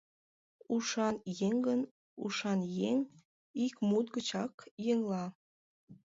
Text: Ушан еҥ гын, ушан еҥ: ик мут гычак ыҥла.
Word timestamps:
Ушан 0.75 1.15
еҥ 1.47 1.55
гын, 1.67 1.81
ушан 2.25 2.59
еҥ: 2.89 2.97
ик 3.65 3.75
мут 3.87 4.07
гычак 4.15 4.53
ыҥла. 4.91 5.23